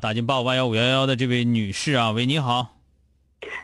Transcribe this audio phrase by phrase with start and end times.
[0.00, 2.76] 打进八五八幺五幺幺的这位女士啊，喂，你好。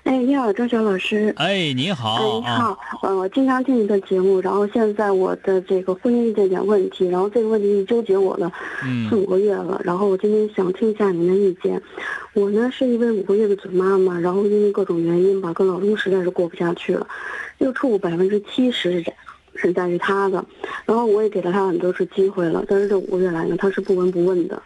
[0.05, 1.31] 哎，你好，周晓老师。
[1.37, 2.15] 哎，你好。
[2.15, 2.79] 哎，你好。
[3.03, 8.51] 嗯，我经常听你的节目，然后现在我的这个婚姻遇见点问题，然后这个问题纠结我了
[9.11, 11.79] 四五个月了，然后我今天想听一下您的意见。
[12.33, 17.07] 我呢是一位五个月的准妈妈，然后因为各种原因吧，跟老公实在是过不下去了，
[17.59, 19.05] 又处百分之七十
[19.55, 19.71] 是。
[19.73, 20.45] 在于他的，
[20.85, 24.61] 然后我也给了他很多次机会了，但是这五个月来呢，他是不闻不问的。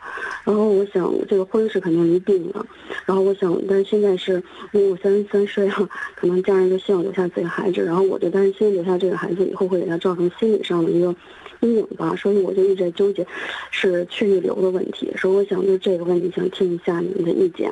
[0.45, 2.67] 然后我想，这个婚是肯定离定了。
[3.05, 11.15] 然后我想，但是现在是因为我三十三岁了，可能家人就希望留下自己孩子，然后我就担心留下这个孩子以后会给他造成心理上的一个
[11.61, 13.27] 阴影吧，所以我就一直在纠结，
[13.71, 15.13] 是去留的问题。
[15.19, 17.71] 所以我想就这个问题，想听一下你们的意见。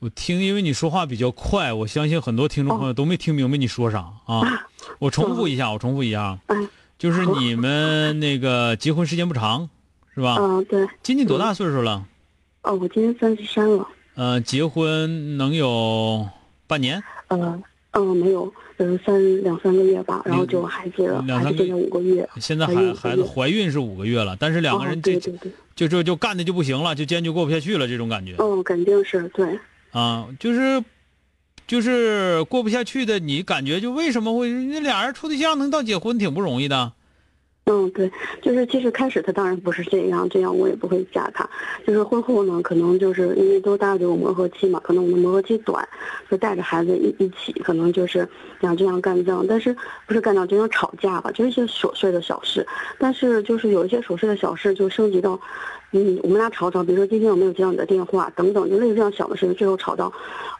[0.00, 4.66] 我听，因为你说话比较快，我相信很多听众朋友都没听明白你说啥啊。
[4.98, 6.38] 我重复一下，我重复一下，
[6.98, 9.68] 就是你们那个结婚时间不长，
[10.14, 10.38] 是吧？
[10.40, 10.88] 嗯，对。
[11.02, 12.02] 今年多大岁数了？
[12.62, 13.86] 哦，我今年三十三了。
[14.14, 16.26] 呃，结婚能有
[16.66, 17.02] 半年？
[17.28, 20.22] 呃，嗯，没有，呃，三两三个月吧。
[20.24, 22.26] 然后就孩子，孩子现在五个月。
[22.40, 25.16] 现在孩孩子怀孕是五个月了，但是两个人这
[25.76, 28.36] 就就就干的就不行了，就坚决过不下去了，这种感觉。
[28.38, 29.60] 嗯，肯定是对。
[29.92, 30.84] 啊，就是，
[31.66, 33.18] 就是过不下去的。
[33.18, 36.92] 你感觉就为什么会那俩人处对象能到结婚挺不容易的？
[37.66, 38.10] 嗯，对，
[38.42, 41.48] 就是其实开始他当然不是这样，这样我也不会嫁他。
[41.86, 45.86] 就是婚后呢，可能就是因为都大家有磨合期嘛，可能我们磨合期短，
[46.28, 48.28] 就带着孩子一一起，可能就是
[48.60, 52.66] 想这样干这样，但是不是干这样就想吵架吧，就是一些琐碎的小事。
[52.98, 55.38] 但是就是有一些琐碎的小事就升级到。
[55.92, 60.12] 嗯，我们俩吵吵，比如说今天我没有接到你的电话，等等，就类似这样小的事情，最后吵到，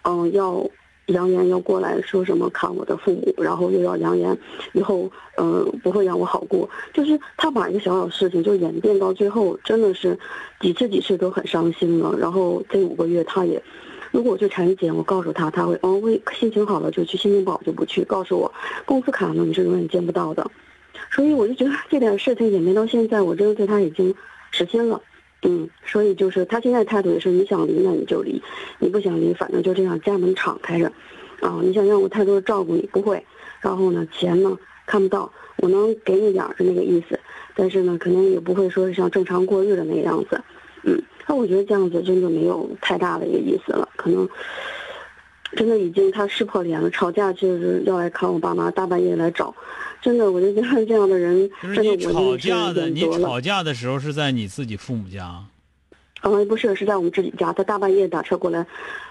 [0.03, 0.69] 嗯，要
[1.07, 4.37] 扬言要过来说什么看我的父母，然后又要扬言
[4.73, 6.69] 以后，嗯，不会让我好过。
[6.93, 10.19] 就是他把一个小小事情就演变到最后，真的是
[10.61, 12.15] 几次几次都很伤心了。
[12.19, 13.63] 然后这五个月他也，
[14.11, 18.05] 如果我去产检，我告诉他，他会，哦，会心情好了就去，心情不好就不去。
[18.05, 18.53] 告诉我，
[18.85, 20.45] 工资卡呢你是永远见不到的。
[21.13, 24.15] 所以我就觉得这点事情演变到现在，我真的对他已经
[24.53, 25.01] 死心了。
[25.43, 28.43] 嗯，所以就是他现在态度也是，你想离那你就离，
[28.79, 30.93] 你不想离，反正就这样，家门敞开着，
[31.41, 33.25] 啊，你想让我太多照顾你不会，
[33.61, 37.19] 然后呢，钱呢看不到，我能给你点儿是那个意思，
[37.55, 40.39] 但是呢，肯定也不会说是像正常过日的那个样子，
[40.85, 44.29] 嗯，那我觉得这样子真的没有太大的一个意思了，可能
[45.57, 49.55] 真的已经他撕破脸了，吵架就是要来看我爸妈，大半夜来找。
[50.03, 55.45] 真的，我就觉得这样的人，真的，你吵架的，你吵架的时候是在你自己父母家？
[56.23, 57.53] 嗯，不是，是在我们自己家。
[57.53, 58.67] 他大半夜打车过来，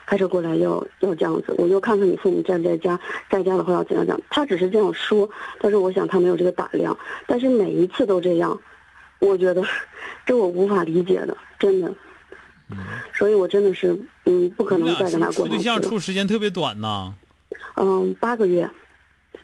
[0.06, 3.00] 开车过来要要这样子，我就看看你父母在不在家，
[3.32, 4.20] 在家的话要怎样讲。
[4.30, 5.28] 他只是这样说，
[5.60, 6.96] 但是我想他没有这个胆量。
[7.26, 8.60] 但是每一次都这样，
[9.20, 9.64] 我觉得
[10.26, 11.92] 这我无法理解的，真的。
[12.70, 12.78] 嗯。
[13.14, 15.50] 所以我真的是，嗯，不可能再跟他过下去。
[15.50, 17.14] 对象处时间特别短呐。
[17.76, 18.70] 嗯，八个月。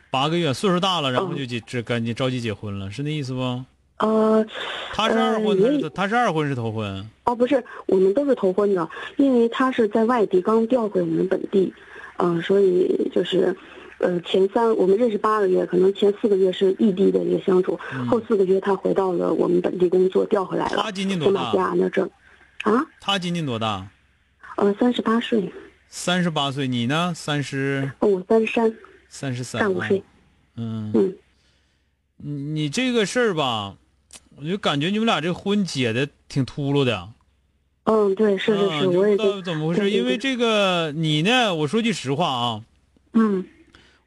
[0.10, 3.64] 八个月，岁数大了，然后就结这赶紧着急结婚了，是那意思不？
[3.98, 4.46] 呃，
[4.94, 7.10] 他是二婚，他是他是二婚是头婚？
[7.24, 11.74] 哦，不是，我们都是头婚的，因为他是在外地刚调回我们本地，
[12.18, 13.56] 嗯，所以就是，
[14.00, 17.80] 呃，前三我们认识八个月，可能前四个月是异地的一个相处，
[18.10, 20.84] 后四个月他回到了我们本地工作，调回来了。
[20.84, 21.74] 他今年多大？
[21.78, 22.04] 那这，
[22.64, 22.86] 啊？
[23.00, 23.88] 他今年多大？
[24.58, 25.50] 呃，三十八岁。
[25.88, 27.14] 三十八岁，你呢？
[27.16, 27.90] 三十？
[28.00, 28.74] 哦，我三十三。
[29.10, 30.04] 三十三，大五岁。
[30.56, 30.92] 嗯。
[30.94, 31.16] 嗯，
[32.18, 33.76] 你你这个事儿吧，
[34.38, 37.10] 我就感觉你们俩这婚结的挺秃噜的。
[37.84, 39.92] 嗯，对，是是是，我也不知道怎么回事。
[39.92, 42.64] 因为这个你呢，我说句实话啊，
[43.14, 43.46] 嗯，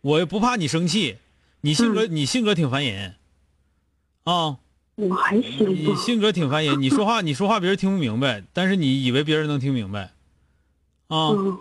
[0.00, 1.18] 我也不怕你生气，
[1.60, 3.14] 你性格你性格挺烦人，
[4.24, 4.56] 啊，
[4.96, 5.94] 我还行你。
[5.94, 10.12] 性格挺烦人，你说话你说话别人听不明白，但是你以为别人能听明白，
[11.06, 11.58] 啊，嗯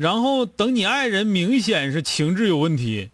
[0.00, 3.10] 然后等你爱人明显是情志有问题，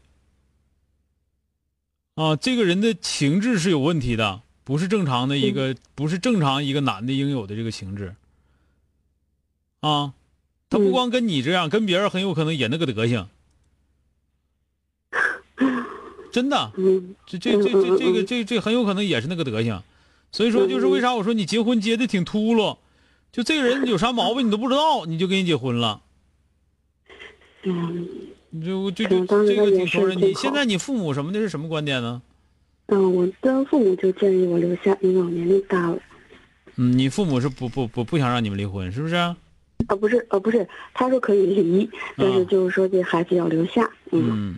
[2.15, 8.15] 啊，这个人的情志是有问题的，不是正常的一个，不是正常一个男的应有的这个情志，
[9.81, 10.15] 啊，
[10.71, 13.29] 他不嗯光跟你这样，跟别人很有可能也那个德行，
[16.31, 17.17] 真的，嗯。
[17.27, 19.83] 这这这这这个这这很有可能也是那个德行，
[20.31, 22.79] 所以说就是为啥我说你结婚结的挺秃噜，
[23.33, 26.03] 就这个人有啥毛病你都不知道，你就跟人结婚了。
[27.67, 28.09] 嗯。
[28.51, 30.15] 你就就就这个挺头人。
[30.15, 32.23] 是挺好你现在你父母什么的是什么观点呢？
[32.87, 35.99] 嗯，我的父母就建议我留下，因为我年龄大了。
[36.77, 39.17] 嗯，你父母是不不不不想让你们离婚，是不是？
[39.17, 39.37] 啊，
[40.01, 43.83] 不是，呃，不是，他说可以离，但是就是说这孩子要留下，
[44.13, 44.55] 嗯，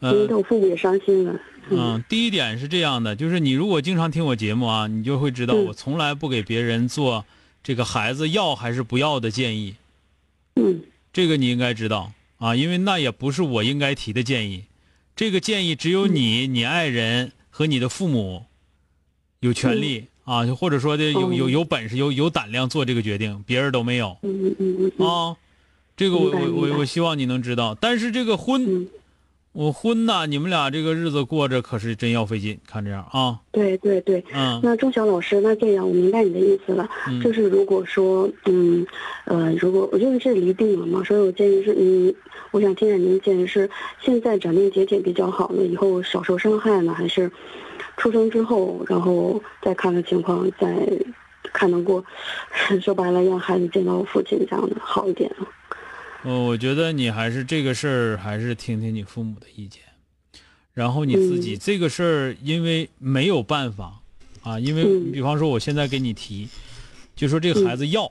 [0.00, 5.64] 嗯，因为呃我父母也伤心了，嗯，第一点是这样的，就是你如果经常听我节目啊，你就会知道嗯。
[5.64, 7.24] 我从来不给别人做
[7.62, 9.74] 这个孩子要还是不要的建议，
[10.56, 10.82] 嗯。
[11.12, 12.12] 这个你应该知道
[12.44, 14.64] 啊，因为那也不是我应该提的建议，
[15.16, 18.44] 这个建议只有你、你爱人和你的父母
[19.40, 24.18] 有权利、啊，或者说的有有哦有本事、有有胆量做这个决定，别人都没有。
[24.20, 25.36] 嗯嗯嗯嗯啊，
[25.96, 27.74] 这个我我我我希望你能知道。
[27.80, 28.88] 但是这个婚，嗯，
[29.54, 32.58] 我婚呐，你们俩这个日子过着可是真要费劲。
[32.66, 34.22] 看这样啊，对对对。
[34.34, 38.84] 嗯那钟晓老师，那这样我明白你的意思了，嗯就是如果说，嗯，
[39.26, 42.12] 呃，如果我就是这离定了嘛，所以我建议是，嗯，
[42.50, 43.70] 我想听下您建议是，
[44.00, 47.30] 现在斩钉截铁比较好呢，以后少受伤害呢，还是
[47.96, 50.74] 出生之后，然后再看看情况，再
[51.52, 52.04] 看能过，
[52.82, 55.46] 说白了让孩子见到我父亲这样的好一点啊。
[56.24, 59.82] 呃，我觉得你还是这个事儿，还是听听你父母的意见，
[60.72, 64.00] 然后你自己、嗯这个事儿，因为没有办法
[64.42, 66.48] 啊，因为嗯比方说我现在给你提，
[67.14, 68.10] 就说这个孩子要。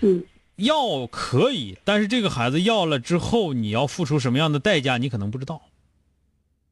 [0.00, 0.22] 嗯
[0.56, 5.62] 要可以，但是这个孩子要了之后，你要付出什么样的代价，你可能不知道。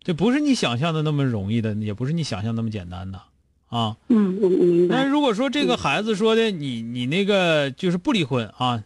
[0.02, 3.22] 这不是你想象的那么容易的，也不是你想象那么简单的，
[3.68, 3.96] 啊。
[4.08, 4.96] 嗯，我明白。
[4.96, 8.82] 但是如果说这个孩子说的，你你那个就是不离婚啊，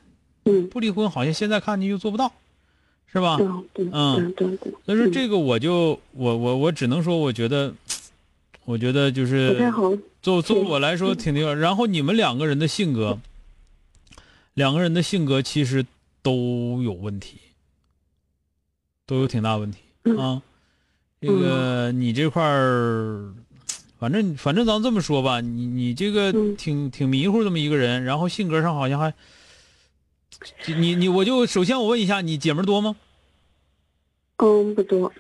[0.51, 2.33] 嗯，不离婚，好像现在看你又做不到，
[3.13, 3.39] 是吧？
[3.41, 4.73] 嗯对对对。
[4.85, 7.73] 所以说这个我就我我我只能说，我觉得，
[8.65, 9.91] 我觉得就是太好。
[10.23, 11.57] 作作为我来说挺那个。
[11.57, 13.19] 然后你们两个人的性格，
[14.55, 15.87] 两个人的性格其实
[16.23, 17.39] 都有问题，
[19.07, 20.43] 都有挺大问题嗯啊。
[21.21, 23.35] 这个你这块儿，
[23.99, 29.17] 反正反正咱这么说吧，你你这个嗯挺挺迷糊这么一个人，然后性格上好像还，就
[30.79, 32.97] 你你我就首先我问一下，你姐们儿多吗？
[34.39, 35.13] 嗯，不多，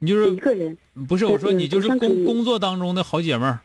[0.00, 0.76] 你就是一个人
[1.08, 3.60] 不是我说嗯你就是工工作当中的好姐们儿、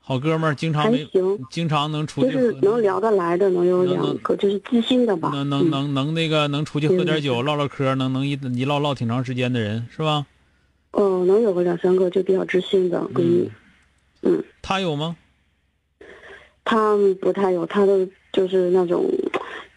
[0.00, 1.06] 好哥们儿，经常没，
[1.48, 5.30] 经常能出去喝是能聊得来的，能有两个，就是知心的吧。
[5.32, 10.26] 能能嗯能能那个能出去喝点酒、唠唠嗑，能能一一唠唠挺长时间的人是吧？
[10.90, 13.50] 哦，能有个两三个就比较知心的闺蜜。
[14.22, 15.16] 嗯，他有吗？
[16.64, 19.08] 他不太有，他的就是那种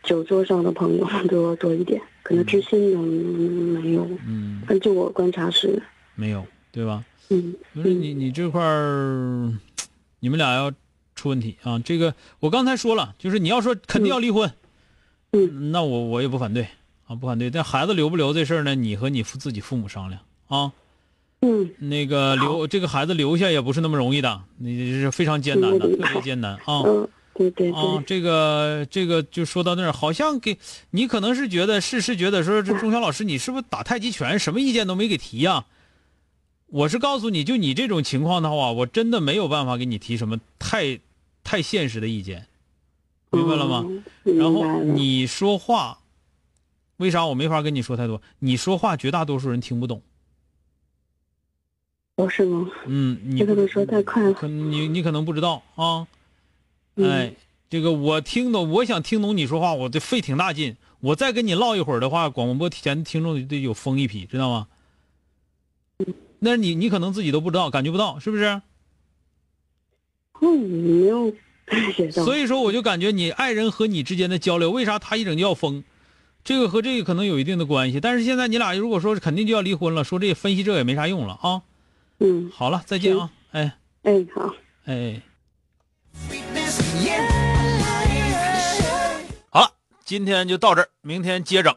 [0.06, 4.07] 酒桌上的朋友 多多一点，可能知心的嗯没有。
[4.25, 5.81] 嗯，根据我观察是，
[6.16, 7.04] 没有，对吧？
[7.30, 9.52] 嗯就是你你这块儿，
[10.19, 10.72] 你们俩要
[11.16, 11.80] 出问题啊！
[11.80, 14.52] 这个我刚才说了，就是你要说肯定要离婚，
[15.33, 16.68] 嗯那我我也不反对
[17.07, 17.50] 啊，不反对。
[17.50, 20.71] 但孩子留不留这事儿呢，你和你父自己父母商量啊。
[21.42, 26.81] 嗯那个留这个孩子留下也不是那么容易的，你这是非常艰难的，特别艰难啊。
[26.85, 30.57] 嗯，对对啊，对，这个这个就说到那儿，好像给
[30.92, 35.65] 你可能是觉得是是觉得说这钟晓老师你是不是打太极拳，什么意见都没给提呀、
[36.68, 40.99] 我是告诉你就你这种情况的话，我真的没有办法给你提什么太
[41.44, 42.47] 太现实的意见，
[43.31, 43.85] 明白了吗？
[44.23, 44.37] 嗯？
[44.37, 45.99] 然后你说话，
[46.97, 48.21] 为啥我没法跟你说太多？
[48.39, 50.01] 你说话绝大多数人听不懂，
[52.15, 52.71] 不是吗？
[52.85, 54.33] 嗯，你这个能说太快了。
[54.33, 56.07] 可你你可能不知道啊，嗯
[56.95, 57.33] 哎，
[57.69, 60.78] 这个我听懂，我想听懂你说话，我得费挺大劲。
[61.02, 64.68] 我再跟你唠一会儿的话，广播前听众得有疯一批，知道吗？
[66.40, 68.61] 那你你可能自己都不知道，感觉不到，是不是？
[70.42, 71.31] 嗯，没有
[71.66, 72.23] 感觉到。
[72.23, 75.83] 所以说，我就感觉你爱人和你之间的交流，为啥他一整就要疯？
[76.44, 77.99] 这个和这个可能有一定的关系。
[77.99, 81.61] 但是现在你俩如果说是肯定就要离婚了，说这分析这也没啥用了啊。
[82.19, 83.31] 嗯，好了，再见啊！
[83.52, 84.56] 哎哎好。
[84.85, 85.21] 哎。
[90.06, 91.76] 今天就到这儿，明天接整。